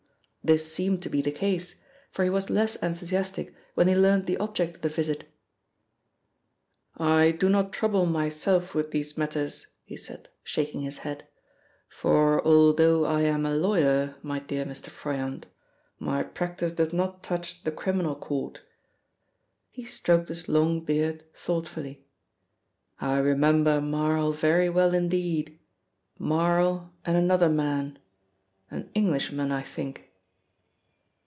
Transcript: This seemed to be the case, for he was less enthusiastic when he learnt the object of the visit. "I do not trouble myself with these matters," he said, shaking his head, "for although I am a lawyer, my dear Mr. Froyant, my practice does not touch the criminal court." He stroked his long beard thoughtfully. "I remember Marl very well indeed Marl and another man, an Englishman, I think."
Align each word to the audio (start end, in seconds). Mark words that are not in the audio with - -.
This 0.43 0.73
seemed 0.73 1.03
to 1.03 1.09
be 1.09 1.21
the 1.21 1.31
case, 1.31 1.83
for 2.09 2.23
he 2.23 2.29
was 2.31 2.49
less 2.49 2.75
enthusiastic 2.77 3.53
when 3.75 3.87
he 3.87 3.95
learnt 3.95 4.25
the 4.25 4.37
object 4.39 4.77
of 4.77 4.81
the 4.81 4.89
visit. 4.89 5.29
"I 6.97 7.29
do 7.29 7.47
not 7.47 7.71
trouble 7.71 8.07
myself 8.07 8.73
with 8.73 8.89
these 8.89 9.15
matters," 9.15 9.67
he 9.83 9.95
said, 9.95 10.29
shaking 10.43 10.81
his 10.81 10.97
head, 11.05 11.27
"for 11.89 12.43
although 12.43 13.05
I 13.05 13.21
am 13.21 13.45
a 13.45 13.53
lawyer, 13.53 14.15
my 14.23 14.39
dear 14.39 14.65
Mr. 14.65 14.87
Froyant, 14.89 15.45
my 15.99 16.23
practice 16.23 16.71
does 16.71 16.91
not 16.91 17.21
touch 17.21 17.63
the 17.63 17.71
criminal 17.71 18.15
court." 18.15 18.63
He 19.69 19.85
stroked 19.85 20.29
his 20.29 20.49
long 20.49 20.83
beard 20.83 21.23
thoughtfully. 21.35 22.03
"I 22.99 23.19
remember 23.19 23.79
Marl 23.79 24.31
very 24.33 24.71
well 24.71 24.95
indeed 24.95 25.59
Marl 26.17 26.91
and 27.05 27.15
another 27.15 27.47
man, 27.49 27.99
an 28.71 28.89
Englishman, 28.95 29.51
I 29.51 29.61
think." 29.61 30.07